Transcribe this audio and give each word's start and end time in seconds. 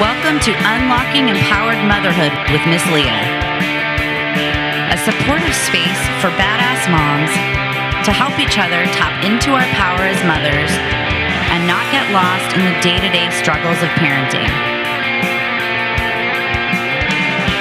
Welcome 0.00 0.40
to 0.40 0.52
Unlocking 0.56 1.28
Empowered 1.28 1.76
Motherhood 1.84 2.32
with 2.48 2.64
Miss 2.64 2.80
Leah, 2.88 3.28
a 4.88 4.96
supportive 4.96 5.52
space 5.52 6.00
for 6.16 6.32
badass 6.40 6.88
moms 6.88 7.28
to 8.06 8.10
help 8.10 8.40
each 8.40 8.56
other 8.56 8.88
tap 8.96 9.22
into 9.22 9.52
our 9.52 9.68
power 9.76 10.08
as 10.08 10.16
mothers 10.24 10.72
and 11.52 11.68
not 11.68 11.84
get 11.92 12.10
lost 12.10 12.56
in 12.56 12.64
the 12.64 12.80
day 12.80 12.96
to 13.04 13.12
day 13.12 13.28
struggles 13.36 13.82
of 13.82 13.90
parenting. 14.00 14.48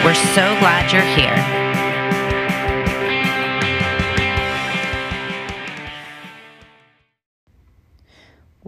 We're 0.05 0.15
so 0.15 0.55
glad 0.63 0.89
you're 0.93 1.03
here. 1.03 1.60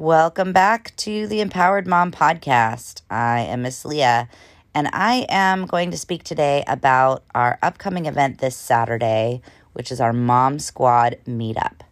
Welcome 0.04 0.52
back 0.52 0.94
to 0.98 1.28
the 1.28 1.40
Empowered 1.40 1.88
Mom 1.88 2.12
Podcast. 2.12 3.04
I 3.10 3.40
am 3.40 3.62
Miss 3.62 3.86
Leah, 3.86 4.28
and 4.76 4.90
I 4.92 5.26
am 5.30 5.66
going 5.66 5.92
to 5.92 5.98
speak 5.98 6.24
today 6.26 6.66
about 6.68 7.24
our 7.34 7.58
upcoming 7.62 8.06
event 8.06 8.40
this 8.40 8.58
Saturday, 8.58 9.42
which 9.72 9.94
is 9.94 10.02
our 10.02 10.12
Mom 10.12 10.60
Squad 10.60 11.20
meetup. 11.26 11.84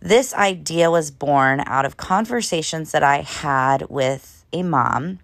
This 0.00 0.34
idea 0.34 0.90
was 0.90 1.12
born 1.12 1.62
out 1.66 1.86
of 1.86 1.96
conversations 1.96 2.90
that 2.90 3.04
I 3.04 3.18
had 3.18 3.88
with 3.88 4.44
a 4.52 4.64
mom. 4.64 5.20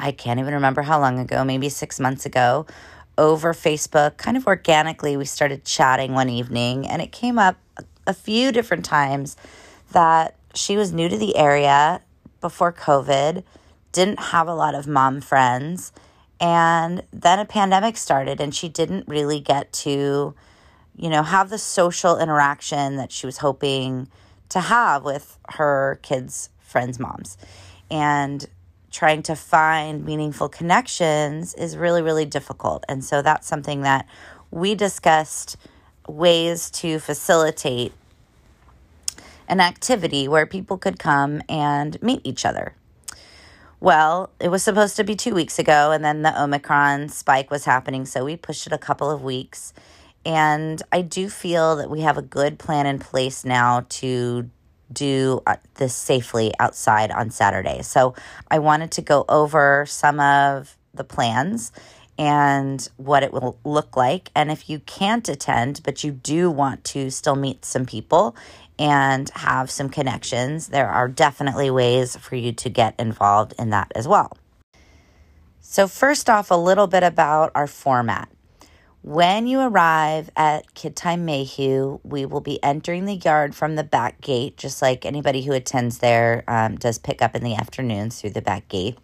I 0.00 0.10
can't 0.10 0.40
even 0.40 0.52
remember 0.52 0.82
how 0.82 0.98
long 0.98 1.20
ago, 1.20 1.44
maybe 1.44 1.68
six 1.68 2.00
months 2.00 2.26
ago, 2.26 2.66
over 3.16 3.54
Facebook. 3.54 4.16
Kind 4.16 4.36
of 4.36 4.48
organically, 4.48 5.16
we 5.16 5.26
started 5.26 5.64
chatting 5.64 6.12
one 6.12 6.28
evening, 6.28 6.88
and 6.88 7.00
it 7.00 7.12
came 7.12 7.38
up 7.38 7.56
a 8.04 8.12
few 8.12 8.50
different 8.50 8.84
times 8.84 9.36
that 9.92 10.34
she 10.54 10.76
was 10.76 10.92
new 10.92 11.08
to 11.08 11.16
the 11.16 11.36
area 11.36 12.02
before 12.40 12.72
COVID, 12.72 13.44
didn't 13.92 14.20
have 14.20 14.48
a 14.48 14.54
lot 14.54 14.74
of 14.74 14.86
mom 14.86 15.20
friends, 15.20 15.92
and 16.40 17.02
then 17.12 17.38
a 17.38 17.44
pandemic 17.44 17.96
started 17.96 18.40
and 18.40 18.54
she 18.54 18.68
didn't 18.68 19.06
really 19.06 19.38
get 19.38 19.72
to, 19.72 20.34
you 20.96 21.08
know, 21.08 21.22
have 21.22 21.50
the 21.50 21.58
social 21.58 22.18
interaction 22.18 22.96
that 22.96 23.12
she 23.12 23.26
was 23.26 23.38
hoping 23.38 24.08
to 24.48 24.60
have 24.60 25.04
with 25.04 25.38
her 25.50 26.00
kids' 26.02 26.50
friends' 26.58 26.98
moms. 26.98 27.38
And 27.90 28.44
trying 28.90 29.22
to 29.22 29.34
find 29.34 30.04
meaningful 30.04 30.48
connections 30.48 31.54
is 31.54 31.76
really, 31.76 32.02
really 32.02 32.26
difficult. 32.26 32.84
And 32.88 33.04
so 33.04 33.22
that's 33.22 33.46
something 33.46 33.82
that 33.82 34.06
we 34.50 34.74
discussed 34.74 35.56
ways 36.06 36.70
to 36.70 36.98
facilitate 36.98 37.92
an 39.48 39.60
activity 39.60 40.28
where 40.28 40.46
people 40.46 40.78
could 40.78 40.98
come 40.98 41.42
and 41.48 42.00
meet 42.02 42.20
each 42.24 42.44
other. 42.44 42.74
Well, 43.80 44.30
it 44.38 44.48
was 44.48 44.62
supposed 44.62 44.94
to 44.96 45.04
be 45.04 45.16
two 45.16 45.34
weeks 45.34 45.58
ago, 45.58 45.90
and 45.90 46.04
then 46.04 46.22
the 46.22 46.40
Omicron 46.40 47.08
spike 47.08 47.50
was 47.50 47.64
happening, 47.64 48.06
so 48.06 48.24
we 48.24 48.36
pushed 48.36 48.66
it 48.66 48.72
a 48.72 48.78
couple 48.78 49.10
of 49.10 49.22
weeks. 49.22 49.72
And 50.24 50.80
I 50.92 51.02
do 51.02 51.28
feel 51.28 51.74
that 51.76 51.90
we 51.90 52.02
have 52.02 52.16
a 52.16 52.22
good 52.22 52.58
plan 52.60 52.86
in 52.86 53.00
place 53.00 53.44
now 53.44 53.84
to 53.88 54.48
do 54.92 55.42
uh, 55.46 55.56
this 55.74 55.96
safely 55.96 56.52
outside 56.60 57.10
on 57.10 57.30
Saturday. 57.30 57.82
So 57.82 58.14
I 58.50 58.60
wanted 58.60 58.92
to 58.92 59.02
go 59.02 59.24
over 59.28 59.84
some 59.86 60.20
of 60.20 60.76
the 60.94 61.04
plans 61.04 61.72
and 62.18 62.88
what 62.98 63.22
it 63.22 63.32
will 63.32 63.58
look 63.64 63.96
like. 63.96 64.30
And 64.36 64.50
if 64.50 64.68
you 64.68 64.80
can't 64.80 65.28
attend, 65.28 65.80
but 65.82 66.04
you 66.04 66.12
do 66.12 66.50
want 66.50 66.84
to 66.84 67.10
still 67.10 67.36
meet 67.36 67.64
some 67.64 67.86
people 67.86 68.36
and 68.82 69.30
have 69.36 69.70
some 69.70 69.88
connections, 69.88 70.66
there 70.66 70.88
are 70.88 71.06
definitely 71.06 71.70
ways 71.70 72.16
for 72.16 72.34
you 72.34 72.50
to 72.50 72.68
get 72.68 72.98
involved 72.98 73.54
in 73.56 73.70
that 73.70 73.92
as 73.94 74.08
well. 74.08 74.36
So, 75.60 75.86
first 75.86 76.28
off, 76.28 76.50
a 76.50 76.56
little 76.56 76.88
bit 76.88 77.04
about 77.04 77.52
our 77.54 77.68
format. 77.68 78.28
When 79.02 79.46
you 79.46 79.60
arrive 79.60 80.30
at 80.36 80.74
Kid 80.74 80.96
Time 80.96 81.24
Mayhew, 81.24 82.00
we 82.02 82.26
will 82.26 82.40
be 82.40 82.60
entering 82.62 83.04
the 83.04 83.14
yard 83.14 83.54
from 83.54 83.76
the 83.76 83.84
back 83.84 84.20
gate, 84.20 84.56
just 84.56 84.82
like 84.82 85.06
anybody 85.06 85.42
who 85.42 85.52
attends 85.52 85.98
there 85.98 86.42
um, 86.48 86.74
does 86.74 86.98
pick 86.98 87.22
up 87.22 87.36
in 87.36 87.44
the 87.44 87.54
afternoons 87.54 88.20
through 88.20 88.30
the 88.30 88.42
back 88.42 88.66
gate. 88.68 88.98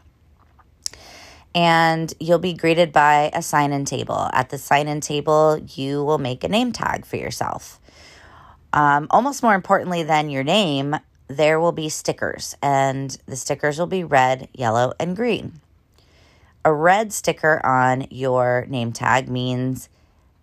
And 1.55 2.12
you'll 2.19 2.41
be 2.41 2.53
greeted 2.53 2.93
by 2.93 3.31
a 3.33 3.43
sign 3.43 3.72
in 3.72 3.84
table. 3.84 4.28
At 4.33 4.50
the 4.50 4.59
sign 4.59 4.88
in 4.88 5.00
table, 5.00 5.56
you 5.69 6.03
will 6.03 6.19
make 6.19 6.43
a 6.43 6.49
name 6.49 6.72
tag 6.72 7.06
for 7.06 7.17
yourself. 7.17 7.81
Um, 8.73 9.06
almost 9.11 9.43
more 9.43 9.55
importantly 9.55 10.03
than 10.03 10.31
your 10.31 10.45
name, 10.45 10.97
there 11.29 11.61
will 11.61 11.73
be 11.73 11.89
stickers, 11.89 12.56
and 12.62 13.17
the 13.27 13.37
stickers 13.37 13.79
will 13.79 13.87
be 13.87 14.05
red, 14.05 14.49
yellow, 14.53 14.93
and 14.99 15.15
green. 15.15 15.61
A 16.65 16.73
red 16.73 17.12
sticker 17.12 17.65
on 17.65 18.06
your 18.11 18.67
name 18.69 18.93
tag 18.93 19.29
means 19.29 19.89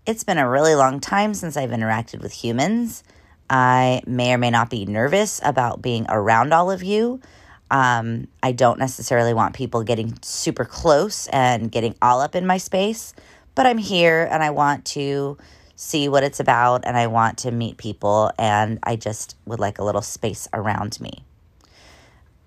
it's 0.05 0.23
been 0.23 0.37
a 0.37 0.49
really 0.49 0.75
long 0.75 0.99
time 0.99 1.33
since 1.33 1.57
I've 1.57 1.71
interacted 1.71 2.21
with 2.21 2.31
humans. 2.31 3.03
I 3.49 4.01
may 4.07 4.33
or 4.33 4.37
may 4.37 4.49
not 4.49 4.69
be 4.69 4.85
nervous 4.85 5.39
about 5.43 5.81
being 5.81 6.05
around 6.09 6.53
all 6.53 6.71
of 6.71 6.83
you. 6.83 7.19
Um, 7.71 8.27
I 8.41 8.51
don't 8.51 8.79
necessarily 8.79 9.33
want 9.33 9.55
people 9.55 9.83
getting 9.83 10.17
super 10.21 10.65
close 10.65 11.27
and 11.27 11.71
getting 11.71 11.95
all 12.01 12.21
up 12.21 12.35
in 12.35 12.45
my 12.45 12.57
space, 12.57 13.13
but 13.55 13.65
I'm 13.65 13.77
here 13.77 14.27
and 14.31 14.43
I 14.43 14.51
want 14.51 14.85
to 14.85 15.37
see 15.75 16.07
what 16.07 16.23
it's 16.23 16.39
about 16.39 16.85
and 16.85 16.97
I 16.97 17.07
want 17.07 17.39
to 17.39 17.51
meet 17.51 17.77
people 17.77 18.31
and 18.37 18.79
I 18.83 18.95
just 18.95 19.35
would 19.45 19.59
like 19.59 19.77
a 19.77 19.83
little 19.83 20.01
space 20.01 20.47
around 20.53 20.99
me. 21.01 21.23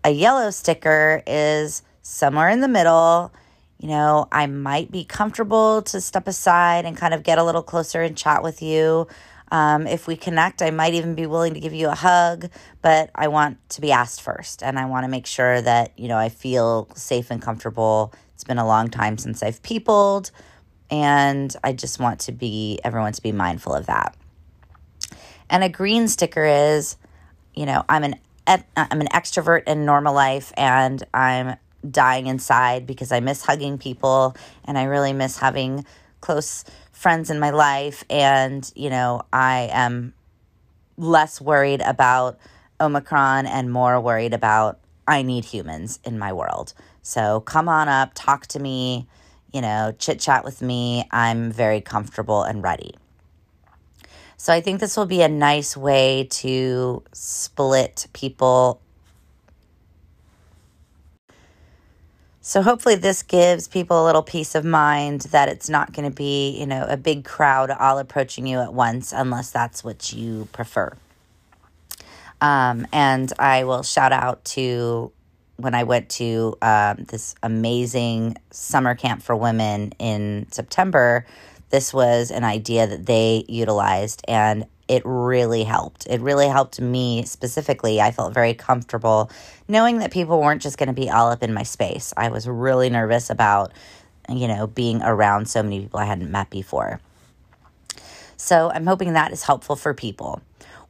A 0.05 0.11
yellow 0.11 0.51
sticker 0.51 1.23
is 1.27 1.83
somewhere 2.03 2.49
in 2.49 2.61
the 2.61 2.69
middle. 2.69 3.33
You 3.79 3.89
know, 3.89 4.29
I 4.33 4.47
might 4.47 4.91
be 4.91 5.05
comfortable 5.05 5.83
to 5.83 6.01
step 6.01 6.27
aside 6.27 6.85
and 6.85 6.97
kind 6.97 7.15
of 7.15 7.23
get 7.23 7.39
a 7.39 7.45
little 7.45 7.63
closer 7.63 8.03
and 8.03 8.17
chat 8.17 8.43
with 8.43 8.63
you. 8.63 9.07
Um, 9.51 9.87
if 9.87 10.07
we 10.07 10.17
connect, 10.17 10.63
I 10.63 10.71
might 10.71 10.95
even 10.95 11.15
be 11.15 11.27
willing 11.27 11.55
to 11.55 11.61
give 11.61 11.73
you 11.73 11.89
a 11.89 11.95
hug, 11.95 12.51
but 12.83 13.11
I 13.15 13.29
want 13.29 13.57
to 13.71 13.81
be 13.81 13.93
asked 13.93 14.21
first. 14.21 14.63
And 14.63 14.79
I 14.79 14.85
want 14.87 15.05
to 15.05 15.09
make 15.09 15.27
sure 15.27 15.61
that, 15.63 15.99
you 15.99 16.09
know, 16.09 16.19
I 16.19 16.29
feel 16.29 16.89
safe 16.95 17.31
and 17.31 17.41
comfortable. 17.41 18.13
It's 18.35 18.45
been 18.45 18.59
a 18.59 18.67
long 18.67 18.89
time 18.89 19.17
since 19.17 19.43
I've 19.43 19.63
peopled. 19.63 20.31
And 20.91 21.55
I 21.63 21.73
just 21.73 21.99
want 21.99 22.21
to 22.21 22.33
be 22.33 22.79
everyone 22.83 23.13
to 23.13 23.23
be 23.23 23.33
mindful 23.33 23.75
of 23.75 23.87
that. 23.87 24.17
And 25.51 25.65
a 25.65 25.69
green 25.69 26.09
sticker 26.09 26.45
is, 26.45 26.97
you 27.55 27.67
know, 27.67 27.85
I'm 27.89 28.05
an 28.05 28.17
I'm 28.47 29.03
an 29.03 29.09
extrovert 29.09 29.65
in 29.67 29.85
normal 29.85 30.15
life 30.15 30.53
and 30.57 31.03
I'm 31.13 31.57
dying 31.89 32.27
inside 32.27 32.87
because 32.87 33.13
I 33.13 33.21
miss 33.21 33.45
hugging 33.45 33.77
people 33.77 34.35
and 34.65 34.79
I 34.79 34.85
really 34.85 35.13
miss 35.13 35.37
having 35.37 35.85
close 36.23 36.65
friends 36.93 37.31
in 37.31 37.39
my 37.39 37.51
life 37.51 38.05
and, 38.09 38.71
you 38.75 38.89
know, 38.89 39.23
I 39.33 39.69
am 39.71 40.15
less 40.97 41.41
worried 41.41 41.83
about 41.83 42.39
Omicron 42.81 43.47
and 43.47 43.71
more 43.71 44.01
worried 44.01 44.33
about 44.33 44.81
I 45.07 45.23
need 45.23 45.45
humans 45.45 45.99
in 46.05 46.19
my 46.19 46.33
world. 46.33 46.75
So 47.03 47.41
come 47.41 47.69
on 47.69 47.89
up, 47.89 48.13
talk 48.15 48.47
to 48.49 48.59
me, 48.59 49.07
you 49.53 49.61
know, 49.61 49.95
chit 49.99 50.21
chat 50.21 50.45
with 50.45 50.63
me. 50.63 51.07
I'm 51.11 51.51
very 51.51 51.81
comfortable 51.81 52.43
and 52.43 52.63
ready. 52.63 52.95
So 54.37 54.53
I 54.53 54.61
think 54.61 54.79
this 54.81 54.97
will 54.97 55.07
be 55.07 55.23
a 55.23 55.29
nice 55.29 55.77
way 55.77 56.29
to 56.31 57.03
split 57.13 58.07
people. 58.13 58.81
So 62.41 62.63
hopefully 62.63 62.95
this 62.95 63.23
gives 63.23 63.69
people 63.69 64.03
a 64.03 64.07
little 64.07 64.23
peace 64.23 64.55
of 64.55 64.65
mind 64.65 65.23
that 65.33 65.49
it's 65.49 65.69
not 65.69 65.93
going 65.93 66.09
to 66.09 66.15
be, 66.15 66.59
you 66.59 66.67
know, 66.67 66.87
a 66.89 66.97
big 66.97 67.25
crowd 67.25 67.71
all 67.71 67.99
approaching 67.99 68.47
you 68.47 68.61
at 68.61 68.73
once 68.73 69.13
unless 69.13 69.51
that's 69.51 69.83
what 69.83 70.13
you 70.13 70.49
prefer. 70.53 70.97
Um, 72.41 72.87
and 72.93 73.33
I 73.39 73.65
will 73.65 73.83
shout 73.83 74.13
out 74.13 74.45
to 74.47 75.11
when 75.59 75.75
I 75.75 75.83
went 75.83 76.09
to 76.11 76.57
um, 76.63 77.05
this 77.09 77.35
amazing 77.43 78.37
summer 78.51 78.95
camp 78.95 79.23
for 79.23 79.35
women 79.35 79.93
in 79.99 80.47
September, 80.53 81.27
this 81.71 81.93
was 81.93 82.31
an 82.31 82.45
idea 82.45 82.87
that 82.87 83.07
they 83.07 83.45
utilized 83.49 84.23
and 84.29 84.67
it 84.87 85.03
really 85.05 85.65
helped. 85.65 86.07
It 86.07 86.21
really 86.21 86.47
helped 86.47 86.81
me 86.81 87.25
specifically. 87.25 88.01
I 88.01 88.13
felt 88.13 88.33
very 88.33 88.55
comfortable 88.55 89.31
knowing 89.67 89.99
that 89.99 90.13
people 90.13 90.41
weren't 90.41 90.63
just 90.63 90.79
going 90.79 90.87
to 90.87 90.93
be 90.93 91.11
all 91.11 91.29
up 91.29 91.43
in 91.43 91.53
my 91.53 91.65
space. 91.65 92.15
I 92.17 92.29
was 92.29 92.49
really 92.49 92.89
nervous 92.89 93.29
about, 93.29 93.73
you 94.29 94.47
know, 94.47 94.69
being 94.69 95.03
around 95.03 95.49
so 95.49 95.63
many 95.63 95.81
people 95.81 95.99
I 95.99 96.05
hadn't 96.05 96.31
met 96.31 96.51
before. 96.51 97.01
So 98.37 98.71
I'm 98.71 98.87
hoping 98.87 99.13
that 99.15 99.33
is 99.33 99.43
helpful 99.43 99.75
for 99.75 99.93
people. 99.93 100.41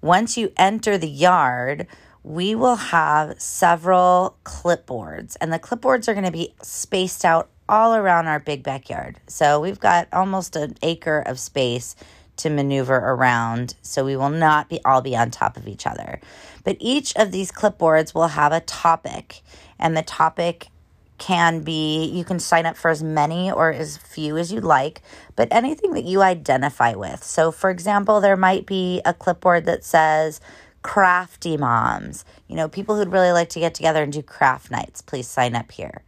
Once 0.02 0.36
you 0.36 0.52
enter 0.58 0.98
the 0.98 1.08
yard, 1.08 1.86
we 2.28 2.54
will 2.54 2.76
have 2.76 3.40
several 3.40 4.36
clipboards, 4.44 5.34
and 5.40 5.50
the 5.50 5.58
clipboards 5.58 6.08
are 6.08 6.12
going 6.12 6.26
to 6.26 6.30
be 6.30 6.52
spaced 6.60 7.24
out 7.24 7.48
all 7.70 7.94
around 7.94 8.26
our 8.26 8.38
big 8.38 8.62
backyard. 8.62 9.18
So 9.28 9.60
we've 9.60 9.80
got 9.80 10.08
almost 10.12 10.54
an 10.54 10.76
acre 10.82 11.22
of 11.24 11.38
space 11.38 11.96
to 12.36 12.50
maneuver 12.50 12.96
around, 12.96 13.76
so 13.80 14.04
we 14.04 14.14
will 14.14 14.28
not 14.28 14.68
be 14.68 14.78
all 14.84 15.00
be 15.00 15.16
on 15.16 15.30
top 15.30 15.56
of 15.56 15.66
each 15.66 15.86
other. 15.86 16.20
But 16.64 16.76
each 16.80 17.16
of 17.16 17.32
these 17.32 17.50
clipboards 17.50 18.12
will 18.12 18.28
have 18.28 18.52
a 18.52 18.60
topic, 18.60 19.40
and 19.78 19.96
the 19.96 20.02
topic 20.02 20.68
can 21.16 21.62
be 21.62 22.04
you 22.04 22.24
can 22.24 22.38
sign 22.38 22.66
up 22.66 22.76
for 22.76 22.90
as 22.90 23.02
many 23.02 23.50
or 23.50 23.72
as 23.72 23.96
few 23.96 24.36
as 24.36 24.52
you 24.52 24.60
like, 24.60 25.00
but 25.34 25.48
anything 25.50 25.94
that 25.94 26.04
you 26.04 26.20
identify 26.20 26.92
with. 26.92 27.24
So, 27.24 27.50
for 27.52 27.70
example, 27.70 28.20
there 28.20 28.36
might 28.36 28.66
be 28.66 29.00
a 29.06 29.14
clipboard 29.14 29.64
that 29.64 29.82
says 29.82 30.42
crafty 30.82 31.56
moms, 31.56 32.24
you 32.46 32.56
know, 32.56 32.68
people 32.68 32.96
who'd 32.96 33.12
really 33.12 33.32
like 33.32 33.50
to 33.50 33.60
get 33.60 33.74
together 33.74 34.02
and 34.02 34.12
do 34.12 34.22
craft 34.22 34.70
nights, 34.70 35.02
please 35.02 35.26
sign 35.26 35.54
up 35.54 35.70
here. 35.72 36.02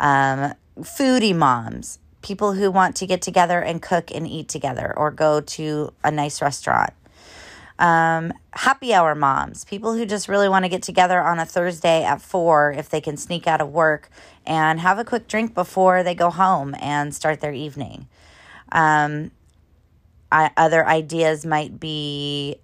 Um, 0.00 0.54
foodie 0.80 1.36
moms, 1.36 1.98
people 2.22 2.52
who 2.52 2.70
want 2.70 2.96
to 2.96 3.06
get 3.06 3.22
together 3.22 3.60
and 3.60 3.82
cook 3.82 4.10
and 4.10 4.26
eat 4.26 4.48
together 4.48 4.92
or 4.96 5.10
go 5.10 5.40
to 5.40 5.92
a 6.02 6.10
nice 6.10 6.40
restaurant 6.40 6.92
um, 7.78 8.32
happy 8.52 8.94
hour 8.94 9.14
moms, 9.14 9.64
people 9.64 9.94
who 9.94 10.06
just 10.06 10.28
really 10.28 10.48
want 10.48 10.64
to 10.64 10.68
get 10.68 10.82
together 10.82 11.20
on 11.20 11.38
a 11.38 11.46
Thursday 11.46 12.04
at 12.04 12.20
four 12.20 12.72
if 12.72 12.88
they 12.88 13.00
can 13.00 13.16
sneak 13.16 13.46
out 13.46 13.60
of 13.60 13.70
work 13.70 14.10
and 14.46 14.78
have 14.80 14.98
a 14.98 15.04
quick 15.04 15.26
drink 15.26 15.54
before 15.54 16.02
they 16.02 16.14
go 16.14 16.30
home 16.30 16.74
and 16.78 17.14
start 17.14 17.40
their 17.40 17.52
evening. 17.52 18.06
Um, 18.70 19.32
I, 20.30 20.50
other 20.56 20.86
ideas 20.86 21.44
might 21.44 21.80
be 21.80 22.56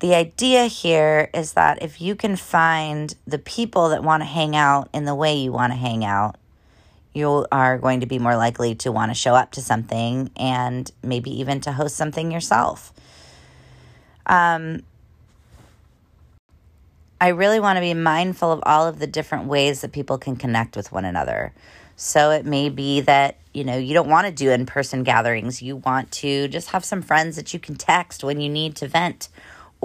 the 0.00 0.14
idea 0.14 0.66
here 0.66 1.30
is 1.32 1.54
that 1.54 1.82
if 1.82 2.00
you 2.00 2.14
can 2.14 2.36
find 2.36 3.14
the 3.26 3.38
people 3.38 3.88
that 3.90 4.02
want 4.02 4.20
to 4.22 4.26
hang 4.26 4.54
out 4.54 4.88
in 4.92 5.04
the 5.04 5.14
way 5.14 5.36
you 5.36 5.52
want 5.52 5.72
to 5.72 5.76
hang 5.76 6.04
out, 6.04 6.36
you 7.14 7.46
are 7.50 7.78
going 7.78 8.00
to 8.00 8.06
be 8.06 8.18
more 8.18 8.36
likely 8.36 8.74
to 8.74 8.92
want 8.92 9.10
to 9.10 9.14
show 9.14 9.34
up 9.34 9.52
to 9.52 9.62
something 9.62 10.30
and 10.36 10.90
maybe 11.02 11.30
even 11.40 11.60
to 11.62 11.72
host 11.72 11.96
something 11.96 12.30
yourself. 12.30 12.92
Um, 14.26 14.82
I 17.18 17.28
really 17.28 17.60
want 17.60 17.78
to 17.78 17.80
be 17.80 17.94
mindful 17.94 18.52
of 18.52 18.60
all 18.66 18.86
of 18.86 18.98
the 18.98 19.06
different 19.06 19.46
ways 19.46 19.80
that 19.80 19.92
people 19.92 20.18
can 20.18 20.36
connect 20.36 20.76
with 20.76 20.92
one 20.92 21.06
another. 21.06 21.54
So 21.96 22.30
it 22.30 22.44
may 22.44 22.68
be 22.68 23.00
that, 23.02 23.38
you 23.54 23.64
know, 23.64 23.78
you 23.78 23.94
don't 23.94 24.10
want 24.10 24.26
to 24.26 24.32
do 24.32 24.50
in 24.50 24.66
person 24.66 25.02
gatherings. 25.02 25.62
You 25.62 25.76
want 25.76 26.12
to 26.12 26.48
just 26.48 26.68
have 26.70 26.84
some 26.84 27.00
friends 27.00 27.36
that 27.36 27.54
you 27.54 27.58
can 27.58 27.76
text 27.76 28.22
when 28.22 28.38
you 28.38 28.50
need 28.50 28.76
to 28.76 28.88
vent, 28.88 29.30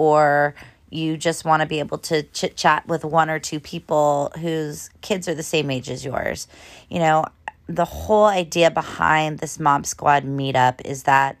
or 0.02 0.54
you 0.90 1.16
just 1.16 1.44
want 1.44 1.60
to 1.62 1.66
be 1.66 1.78
able 1.78 1.98
to 1.98 2.22
chit 2.24 2.56
chat 2.56 2.86
with 2.88 3.04
one 3.04 3.30
or 3.30 3.38
two 3.38 3.60
people 3.60 4.32
whose 4.40 4.90
kids 5.00 5.28
are 5.28 5.34
the 5.34 5.42
same 5.42 5.70
age 5.70 5.88
as 5.88 6.04
yours. 6.04 6.48
You 6.90 6.98
know, 6.98 7.24
the 7.68 7.84
whole 7.84 8.24
idea 8.24 8.70
behind 8.70 9.38
this 9.38 9.60
Mom 9.60 9.84
Squad 9.84 10.24
meetup 10.24 10.80
is 10.84 11.04
that 11.04 11.36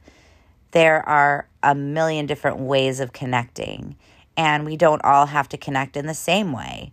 there 0.70 1.06
are 1.06 1.48
a 1.62 1.74
million 1.74 2.26
different 2.26 2.60
ways 2.60 3.00
of 3.00 3.12
connecting, 3.12 3.96
and 4.36 4.64
we 4.64 4.76
don't 4.76 5.04
all 5.04 5.26
have 5.26 5.48
to 5.50 5.58
connect 5.58 5.96
in 5.96 6.06
the 6.06 6.14
same 6.14 6.52
way. 6.52 6.92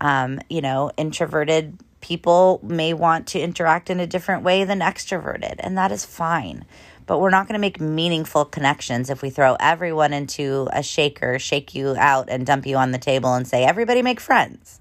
Um, 0.00 0.40
you 0.50 0.60
know, 0.60 0.90
introverted 0.96 1.78
people 2.00 2.60
may 2.62 2.92
want 2.92 3.26
to 3.28 3.40
interact 3.40 3.88
in 3.88 3.98
a 3.98 4.06
different 4.06 4.42
way 4.42 4.64
than 4.64 4.80
extroverted, 4.80 5.54
and 5.58 5.78
that 5.78 5.90
is 5.90 6.04
fine. 6.04 6.64
But 7.06 7.18
we're 7.18 7.30
not 7.30 7.46
going 7.48 7.54
to 7.54 7.60
make 7.60 7.80
meaningful 7.80 8.44
connections 8.44 9.10
if 9.10 9.22
we 9.22 9.30
throw 9.30 9.56
everyone 9.58 10.12
into 10.12 10.68
a 10.72 10.82
shaker, 10.82 11.38
shake 11.38 11.74
you 11.74 11.94
out, 11.98 12.28
and 12.30 12.46
dump 12.46 12.66
you 12.66 12.76
on 12.76 12.92
the 12.92 12.98
table 12.98 13.34
and 13.34 13.46
say, 13.46 13.64
everybody 13.64 14.02
make 14.02 14.20
friends. 14.20 14.80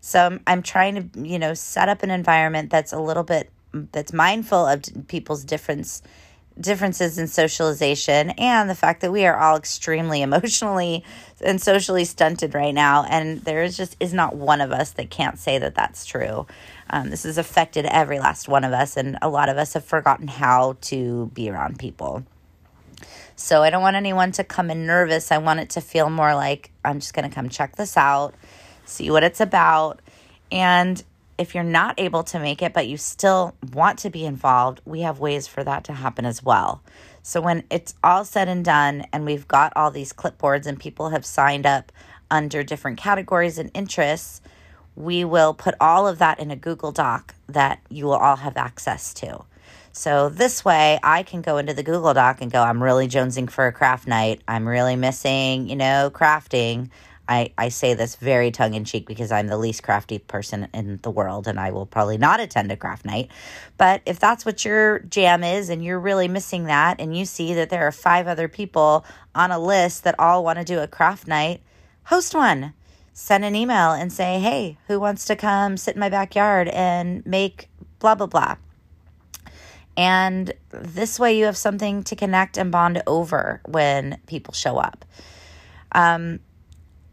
So 0.00 0.20
I'm, 0.20 0.40
I'm 0.46 0.62
trying 0.62 1.10
to, 1.10 1.20
you 1.20 1.38
know, 1.38 1.54
set 1.54 1.88
up 1.88 2.02
an 2.02 2.10
environment 2.10 2.70
that's 2.70 2.92
a 2.92 2.98
little 2.98 3.22
bit, 3.22 3.50
that's 3.72 4.12
mindful 4.12 4.66
of 4.66 4.82
people's 5.08 5.44
difference 5.44 6.02
differences 6.60 7.18
in 7.18 7.26
socialization 7.26 8.30
and 8.30 8.70
the 8.70 8.74
fact 8.74 9.00
that 9.00 9.12
we 9.12 9.26
are 9.26 9.36
all 9.36 9.56
extremely 9.56 10.22
emotionally 10.28 11.04
and 11.40 11.60
socially 11.60 12.04
stunted 12.04 12.54
right 12.54 12.74
now. 12.74 13.04
And 13.04 13.40
there 13.42 13.62
is 13.62 13.76
just 13.76 13.96
is 14.00 14.12
not 14.12 14.36
one 14.36 14.60
of 14.60 14.72
us 14.72 14.92
that 14.92 15.10
can't 15.10 15.38
say 15.38 15.58
that 15.58 15.74
that's 15.74 16.06
true. 16.06 16.46
Um, 16.90 17.10
this 17.10 17.24
has 17.24 17.38
affected 17.38 17.86
every 17.86 18.18
last 18.18 18.48
one 18.48 18.64
of 18.64 18.72
us 18.72 18.96
and 18.96 19.18
a 19.22 19.28
lot 19.28 19.48
of 19.48 19.56
us 19.56 19.74
have 19.74 19.84
forgotten 19.84 20.28
how 20.28 20.76
to 20.82 21.30
be 21.34 21.50
around 21.50 21.78
people. 21.78 22.24
So 23.36 23.62
i 23.62 23.70
don't 23.70 23.82
want 23.82 23.96
anyone 23.96 24.30
to 24.32 24.44
come 24.44 24.70
in 24.70 24.86
nervous. 24.86 25.32
I 25.32 25.38
want 25.38 25.58
it 25.58 25.70
to 25.70 25.80
feel 25.80 26.08
more 26.08 26.34
like 26.34 26.70
i'm 26.84 27.00
just 27.00 27.14
going 27.14 27.28
to 27.28 27.34
come 27.34 27.48
check 27.48 27.74
this 27.76 27.96
out 27.96 28.34
see 28.84 29.10
what 29.10 29.24
it's 29.24 29.40
about. 29.40 30.00
And 30.50 31.02
if 31.38 31.54
you're 31.54 31.64
not 31.64 31.98
able 31.98 32.22
to 32.24 32.38
make 32.38 32.62
it, 32.62 32.72
but 32.72 32.86
you 32.86 32.96
still 32.96 33.54
want 33.72 33.98
to 34.00 34.10
be 34.10 34.24
involved, 34.24 34.80
we 34.84 35.00
have 35.00 35.18
ways 35.18 35.46
for 35.46 35.64
that 35.64 35.84
to 35.84 35.92
happen 35.92 36.24
as 36.24 36.42
well. 36.42 36.82
So 37.22 37.40
when 37.40 37.64
it's 37.70 37.94
all 38.04 38.24
said 38.24 38.48
and 38.48 38.64
done, 38.64 39.06
and 39.12 39.24
we've 39.24 39.48
got 39.48 39.72
all 39.76 39.90
these 39.90 40.12
clipboards 40.12 40.66
and 40.66 40.78
people 40.78 41.10
have 41.10 41.24
signed 41.24 41.66
up 41.66 41.90
under 42.30 42.62
different 42.62 42.98
categories 42.98 43.58
and 43.58 43.70
interests, 43.74 44.40
we 44.96 45.24
will 45.24 45.54
put 45.54 45.74
all 45.80 46.06
of 46.06 46.18
that 46.18 46.38
in 46.38 46.50
a 46.50 46.56
Google 46.56 46.92
Doc 46.92 47.34
that 47.48 47.80
you 47.88 48.04
will 48.04 48.14
all 48.14 48.36
have 48.36 48.56
access 48.56 49.12
to. 49.14 49.44
So 49.92 50.28
this 50.28 50.64
way, 50.64 50.98
I 51.02 51.22
can 51.22 51.40
go 51.40 51.56
into 51.56 51.72
the 51.72 51.82
Google 51.82 52.14
Doc 52.14 52.40
and 52.40 52.50
go, 52.50 52.60
I'm 52.60 52.82
really 52.82 53.06
jonesing 53.06 53.48
for 53.48 53.66
a 53.66 53.72
craft 53.72 54.08
night. 54.08 54.40
I'm 54.46 54.66
really 54.66 54.96
missing, 54.96 55.68
you 55.68 55.76
know, 55.76 56.10
crafting. 56.12 56.90
I, 57.28 57.52
I 57.56 57.70
say 57.70 57.94
this 57.94 58.16
very 58.16 58.50
tongue 58.50 58.74
in 58.74 58.84
cheek 58.84 59.06
because 59.06 59.32
I'm 59.32 59.46
the 59.46 59.56
least 59.56 59.82
crafty 59.82 60.18
person 60.18 60.68
in 60.74 60.98
the 61.02 61.10
world 61.10 61.48
and 61.48 61.58
I 61.58 61.70
will 61.70 61.86
probably 61.86 62.18
not 62.18 62.40
attend 62.40 62.70
a 62.70 62.76
craft 62.76 63.06
night. 63.06 63.30
But 63.78 64.02
if 64.04 64.18
that's 64.18 64.44
what 64.44 64.64
your 64.64 64.98
jam 65.00 65.42
is 65.42 65.70
and 65.70 65.82
you're 65.82 65.98
really 65.98 66.28
missing 66.28 66.64
that, 66.64 67.00
and 67.00 67.16
you 67.16 67.24
see 67.24 67.54
that 67.54 67.70
there 67.70 67.86
are 67.86 67.92
five 67.92 68.26
other 68.26 68.48
people 68.48 69.04
on 69.34 69.50
a 69.50 69.58
list 69.58 70.04
that 70.04 70.18
all 70.18 70.44
want 70.44 70.58
to 70.58 70.64
do 70.64 70.80
a 70.80 70.86
craft 70.86 71.26
night, 71.26 71.62
host 72.04 72.34
one. 72.34 72.74
Send 73.14 73.44
an 73.44 73.54
email 73.54 73.92
and 73.92 74.12
say, 74.12 74.40
hey, 74.40 74.76
who 74.88 74.98
wants 74.98 75.24
to 75.26 75.36
come 75.36 75.76
sit 75.76 75.94
in 75.94 76.00
my 76.00 76.08
backyard 76.08 76.68
and 76.68 77.24
make 77.24 77.68
blah, 78.00 78.16
blah, 78.16 78.26
blah. 78.26 78.56
And 79.96 80.52
this 80.70 81.20
way 81.20 81.38
you 81.38 81.44
have 81.44 81.56
something 81.56 82.02
to 82.04 82.16
connect 82.16 82.58
and 82.58 82.72
bond 82.72 83.02
over 83.06 83.60
when 83.66 84.18
people 84.26 84.52
show 84.52 84.78
up. 84.78 85.04
Um, 85.92 86.40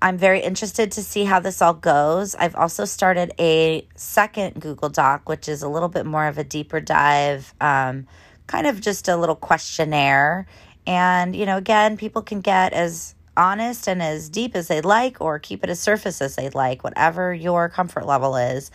I'm 0.01 0.18
very 0.18 0.39
interested 0.39 0.92
to 0.94 1.03
see 1.03 1.25
how 1.25 1.39
this 1.39 1.62
all 1.62 1.75
goes. 1.75 2.33
I've 2.36 2.56
also 2.56 2.86
started 2.86 3.33
a 3.39 3.88
second 3.95 4.59
Google 4.59 4.89
Doc, 4.89 5.30
which 5.30 5.48
is 5.48 5.62
a 5.62 5.69
little 5.69 5.89
bit 5.89 6.06
more 6.07 6.25
of 6.25 6.39
a 6.39 6.44
deeper 6.44 6.80
dive, 6.81 7.53
um, 7.62 8.07
kind 8.48 8.65
of 8.65 8.81
just 8.81 9.07
a 9.07 9.15
little 9.15 9.36
questionnaire. 9.36 10.48
And, 10.88 11.36
you 11.36 11.45
know, 11.45 11.57
again, 11.57 11.98
people 11.98 12.24
can 12.24 12.42
get 12.42 12.74
as 12.74 13.13
honest 13.38 13.88
and 13.88 14.01
as 14.01 14.27
deep 14.27 14.56
as 14.56 14.68
they'd 14.68 14.86
like 14.86 15.21
or 15.21 15.38
keep 15.38 15.63
it 15.63 15.69
as 15.69 15.80
surface 15.80 16.19
as 16.21 16.36
they'd 16.36 16.56
like, 16.56 16.83
whatever 16.83 17.33
your 17.33 17.69
comfort 17.69 18.07
level 18.07 18.36
is. 18.36 18.71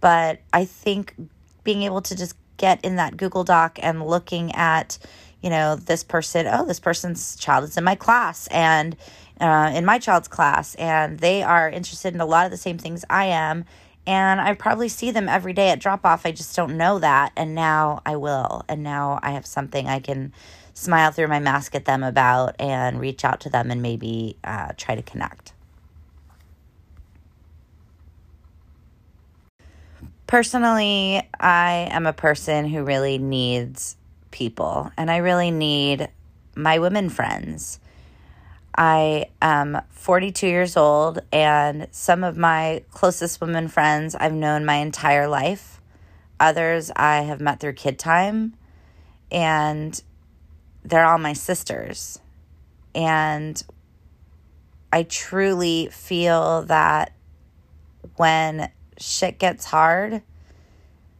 But 0.00 0.40
I 0.52 0.64
think 0.64 1.14
being 1.62 1.82
able 1.82 2.00
to 2.02 2.16
just 2.16 2.34
get 2.56 2.82
in 2.84 2.96
that 2.96 3.18
Google 3.18 3.44
Doc 3.44 3.78
and 3.82 4.06
looking 4.06 4.54
at, 4.54 4.98
you 5.42 5.50
know, 5.50 5.76
this 5.76 6.04
person, 6.04 6.46
oh, 6.50 6.66
this 6.66 6.80
person's 6.80 7.36
child 7.36 7.64
is 7.64 7.76
in 7.76 7.84
my 7.84 7.94
class. 7.94 8.46
And, 8.48 8.96
uh, 9.40 9.72
in 9.74 9.84
my 9.84 9.98
child's 9.98 10.28
class, 10.28 10.74
and 10.74 11.18
they 11.18 11.42
are 11.42 11.68
interested 11.68 12.14
in 12.14 12.20
a 12.20 12.26
lot 12.26 12.44
of 12.44 12.50
the 12.50 12.58
same 12.58 12.78
things 12.78 13.04
I 13.08 13.26
am. 13.26 13.64
And 14.06 14.40
I 14.40 14.54
probably 14.54 14.88
see 14.88 15.10
them 15.10 15.28
every 15.28 15.52
day 15.52 15.70
at 15.70 15.78
drop 15.78 16.04
off. 16.04 16.26
I 16.26 16.32
just 16.32 16.54
don't 16.56 16.76
know 16.76 16.98
that. 16.98 17.32
And 17.36 17.54
now 17.54 18.02
I 18.04 18.16
will. 18.16 18.64
And 18.68 18.82
now 18.82 19.18
I 19.22 19.30
have 19.32 19.46
something 19.46 19.86
I 19.86 20.00
can 20.00 20.32
smile 20.74 21.10
through 21.10 21.28
my 21.28 21.38
mask 21.38 21.74
at 21.74 21.84
them 21.84 22.02
about 22.02 22.56
and 22.58 23.00
reach 23.00 23.24
out 23.24 23.40
to 23.40 23.50
them 23.50 23.70
and 23.70 23.82
maybe 23.82 24.36
uh, 24.44 24.72
try 24.76 24.94
to 24.94 25.02
connect. 25.02 25.52
Personally, 30.26 31.28
I 31.38 31.88
am 31.90 32.06
a 32.06 32.12
person 32.12 32.68
who 32.68 32.84
really 32.84 33.18
needs 33.18 33.96
people, 34.30 34.90
and 34.96 35.10
I 35.10 35.18
really 35.18 35.50
need 35.50 36.08
my 36.54 36.78
women 36.78 37.08
friends. 37.08 37.80
I 38.76 39.26
am 39.42 39.80
42 39.90 40.46
years 40.46 40.76
old, 40.76 41.20
and 41.32 41.88
some 41.90 42.24
of 42.24 42.36
my 42.36 42.84
closest 42.90 43.40
women 43.40 43.68
friends 43.68 44.14
I've 44.14 44.32
known 44.32 44.64
my 44.64 44.76
entire 44.76 45.28
life. 45.28 45.80
Others 46.38 46.90
I 46.96 47.22
have 47.22 47.40
met 47.40 47.60
through 47.60 47.74
kid 47.74 47.98
time, 47.98 48.54
and 49.30 50.02
they're 50.84 51.04
all 51.04 51.18
my 51.18 51.34
sisters. 51.34 52.18
And 52.94 53.62
I 54.92 55.02
truly 55.02 55.88
feel 55.92 56.62
that 56.62 57.12
when 58.16 58.70
shit 58.98 59.38
gets 59.38 59.64
hard, 59.66 60.22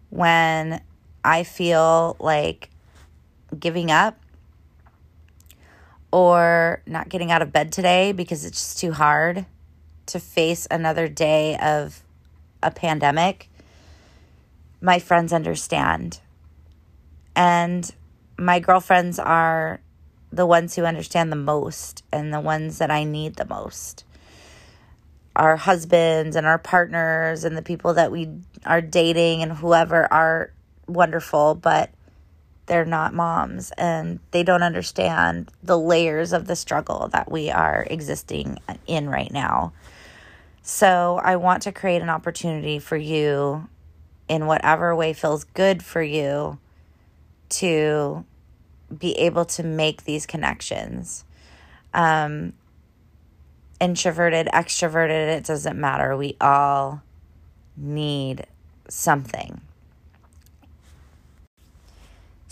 when 0.08 0.80
I 1.24 1.44
feel 1.44 2.16
like 2.18 2.70
giving 3.58 3.90
up, 3.90 4.18
or 6.12 6.82
not 6.86 7.08
getting 7.08 7.30
out 7.30 7.40
of 7.40 7.52
bed 7.52 7.70
today 7.70 8.12
because 8.12 8.44
it's 8.44 8.58
just 8.58 8.78
too 8.80 8.92
hard 8.92 9.46
to 10.06 10.18
face 10.18 10.66
another 10.70 11.06
day 11.06 11.56
of 11.58 12.02
a 12.62 12.70
pandemic, 12.70 13.48
my 14.80 14.98
friends 14.98 15.32
understand. 15.32 16.18
And 17.36 17.88
my 18.36 18.58
girlfriends 18.58 19.20
are 19.20 19.80
the 20.32 20.46
ones 20.46 20.74
who 20.74 20.84
understand 20.84 21.30
the 21.30 21.36
most 21.36 22.02
and 22.12 22.34
the 22.34 22.40
ones 22.40 22.78
that 22.78 22.90
I 22.90 23.04
need 23.04 23.36
the 23.36 23.44
most. 23.44 24.04
our 25.36 25.56
husbands 25.56 26.36
and 26.36 26.46
our 26.46 26.58
partners 26.58 27.44
and 27.44 27.56
the 27.56 27.62
people 27.62 27.94
that 27.94 28.10
we 28.10 28.28
are 28.66 28.80
dating 28.80 29.42
and 29.42 29.52
whoever 29.52 30.12
are 30.12 30.52
wonderful, 30.86 31.54
but 31.54 31.90
they're 32.70 32.84
not 32.84 33.12
moms 33.12 33.72
and 33.76 34.20
they 34.30 34.44
don't 34.44 34.62
understand 34.62 35.50
the 35.60 35.76
layers 35.76 36.32
of 36.32 36.46
the 36.46 36.54
struggle 36.54 37.08
that 37.08 37.28
we 37.28 37.50
are 37.50 37.84
existing 37.90 38.58
in 38.86 39.08
right 39.08 39.32
now. 39.32 39.72
So, 40.62 41.20
I 41.20 41.34
want 41.34 41.64
to 41.64 41.72
create 41.72 42.00
an 42.00 42.08
opportunity 42.08 42.78
for 42.78 42.96
you 42.96 43.68
in 44.28 44.46
whatever 44.46 44.94
way 44.94 45.12
feels 45.12 45.42
good 45.42 45.82
for 45.82 46.00
you 46.00 46.60
to 47.48 48.24
be 48.96 49.18
able 49.18 49.46
to 49.46 49.64
make 49.64 50.04
these 50.04 50.24
connections. 50.24 51.24
Um, 51.92 52.52
introverted, 53.80 54.46
extroverted, 54.54 55.38
it 55.38 55.44
doesn't 55.44 55.76
matter. 55.76 56.16
We 56.16 56.36
all 56.40 57.02
need 57.76 58.46
something. 58.88 59.60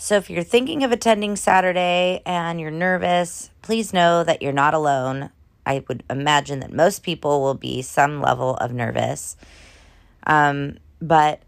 So, 0.01 0.15
if 0.15 0.29
you're 0.29 0.43
thinking 0.43 0.85
of 0.85 0.93
attending 0.93 1.35
Saturday 1.35 2.21
and 2.25 2.57
you're 2.57 2.71
nervous, 2.71 3.49
please 3.61 3.91
know 3.91 4.23
that 4.23 4.41
you're 4.41 4.53
not 4.53 4.73
alone. 4.73 5.29
I 5.65 5.83
would 5.89 6.05
imagine 6.09 6.61
that 6.61 6.71
most 6.71 7.03
people 7.03 7.41
will 7.41 7.53
be 7.53 7.81
some 7.81 8.21
level 8.21 8.55
of 8.55 8.71
nervous. 8.71 9.35
Um, 10.25 10.77
but 11.01 11.41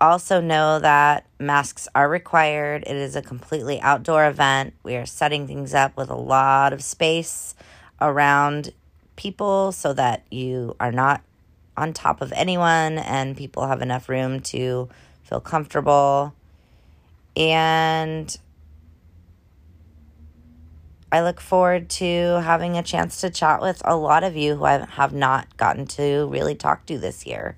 also 0.00 0.40
know 0.40 0.78
that 0.78 1.26
masks 1.38 1.86
are 1.94 2.08
required. 2.08 2.84
It 2.86 2.96
is 2.96 3.14
a 3.14 3.20
completely 3.20 3.78
outdoor 3.82 4.26
event. 4.26 4.72
We 4.82 4.96
are 4.96 5.04
setting 5.04 5.46
things 5.46 5.74
up 5.74 5.94
with 5.98 6.08
a 6.08 6.16
lot 6.16 6.72
of 6.72 6.82
space 6.82 7.54
around 8.00 8.72
people 9.16 9.70
so 9.70 9.92
that 9.92 10.24
you 10.30 10.76
are 10.80 10.92
not 10.92 11.20
on 11.76 11.92
top 11.92 12.22
of 12.22 12.32
anyone 12.32 12.96
and 12.96 13.36
people 13.36 13.66
have 13.66 13.82
enough 13.82 14.08
room 14.08 14.40
to 14.40 14.88
feel 15.24 15.40
comfortable. 15.42 16.32
And 17.38 18.36
I 21.10 21.22
look 21.22 21.40
forward 21.40 21.88
to 21.90 22.42
having 22.42 22.76
a 22.76 22.82
chance 22.82 23.20
to 23.22 23.30
chat 23.30 23.62
with 23.62 23.80
a 23.84 23.96
lot 23.96 24.24
of 24.24 24.36
you 24.36 24.56
who 24.56 24.64
I 24.64 24.84
have 24.84 25.14
not 25.14 25.56
gotten 25.56 25.86
to 25.86 26.26
really 26.26 26.54
talk 26.54 26.84
to 26.86 26.98
this 26.98 27.24
year. 27.24 27.56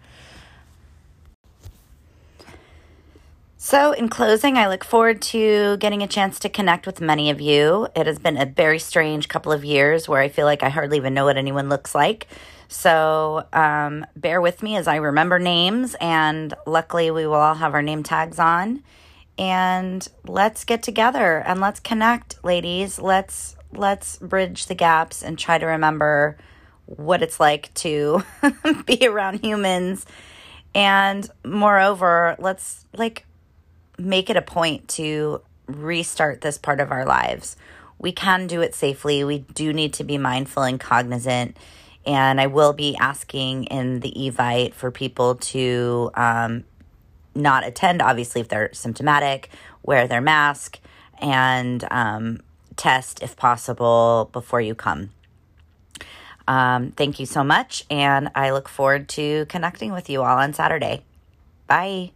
So, 3.62 3.92
in 3.92 4.08
closing, 4.08 4.56
I 4.56 4.68
look 4.68 4.84
forward 4.84 5.20
to 5.22 5.76
getting 5.78 6.02
a 6.02 6.06
chance 6.06 6.38
to 6.40 6.48
connect 6.48 6.86
with 6.86 7.00
many 7.00 7.28
of 7.28 7.40
you. 7.40 7.88
It 7.94 8.06
has 8.06 8.18
been 8.18 8.38
a 8.38 8.46
very 8.46 8.78
strange 8.78 9.28
couple 9.28 9.52
of 9.52 9.64
years 9.64 10.08
where 10.08 10.22
I 10.22 10.28
feel 10.28 10.46
like 10.46 10.62
I 10.62 10.70
hardly 10.70 10.96
even 10.96 11.12
know 11.12 11.26
what 11.26 11.36
anyone 11.36 11.68
looks 11.68 11.94
like. 11.94 12.26
So, 12.68 13.44
um, 13.52 14.06
bear 14.16 14.40
with 14.40 14.62
me 14.62 14.76
as 14.76 14.88
I 14.88 14.96
remember 14.96 15.38
names, 15.38 15.94
and 16.00 16.54
luckily, 16.66 17.10
we 17.10 17.26
will 17.26 17.34
all 17.34 17.54
have 17.54 17.74
our 17.74 17.82
name 17.82 18.02
tags 18.02 18.38
on. 18.38 18.82
And 19.38 20.06
let's 20.26 20.64
get 20.64 20.82
together 20.82 21.38
and 21.38 21.60
let's 21.60 21.80
connect, 21.80 22.44
ladies. 22.44 22.98
Let's 22.98 23.56
let's 23.72 24.18
bridge 24.18 24.66
the 24.66 24.74
gaps 24.74 25.22
and 25.22 25.38
try 25.38 25.58
to 25.58 25.66
remember 25.66 26.36
what 26.86 27.22
it's 27.22 27.38
like 27.38 27.72
to 27.74 28.22
be 28.86 29.06
around 29.06 29.44
humans. 29.44 30.04
And 30.74 31.28
moreover, 31.44 32.36
let's 32.38 32.84
like 32.96 33.26
make 33.98 34.30
it 34.30 34.36
a 34.36 34.42
point 34.42 34.88
to 34.88 35.42
restart 35.66 36.40
this 36.40 36.58
part 36.58 36.80
of 36.80 36.90
our 36.90 37.04
lives. 37.04 37.56
We 37.98 38.12
can 38.12 38.46
do 38.46 38.60
it 38.62 38.74
safely. 38.74 39.24
We 39.24 39.40
do 39.40 39.72
need 39.72 39.94
to 39.94 40.04
be 40.04 40.18
mindful 40.18 40.62
and 40.62 40.80
cognizant. 40.80 41.56
And 42.06 42.40
I 42.40 42.46
will 42.46 42.72
be 42.72 42.96
asking 42.96 43.64
in 43.64 44.00
the 44.00 44.12
Evite 44.12 44.72
for 44.72 44.90
people 44.90 45.34
to 45.36 46.10
um, 46.14 46.64
not 47.34 47.66
attend, 47.66 48.02
obviously, 48.02 48.40
if 48.40 48.48
they're 48.48 48.72
symptomatic, 48.72 49.50
wear 49.82 50.06
their 50.06 50.20
mask, 50.20 50.78
and 51.20 51.84
um, 51.90 52.40
test 52.76 53.22
if 53.22 53.36
possible 53.36 54.30
before 54.32 54.60
you 54.60 54.74
come. 54.74 55.10
Um, 56.48 56.90
thank 56.92 57.20
you 57.20 57.26
so 57.26 57.44
much. 57.44 57.84
And 57.90 58.30
I 58.34 58.50
look 58.50 58.68
forward 58.68 59.08
to 59.10 59.46
connecting 59.46 59.92
with 59.92 60.10
you 60.10 60.22
all 60.22 60.38
on 60.38 60.52
Saturday. 60.52 61.04
Bye. 61.66 62.12